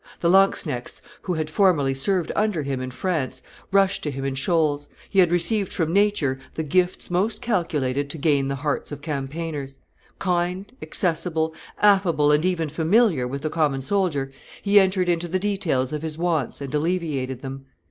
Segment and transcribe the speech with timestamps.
[0.19, 4.89] The lanzknechts, who had formerly served under him in France, rushed to him in shoals;
[5.11, 9.77] he had received from nature the gifts most calculated to gain the hearts of campaigners:
[10.17, 14.31] kind, accessible, affable and even familiar with the common soldier,
[14.63, 17.67] he entered into the details of his wants and alleviated them.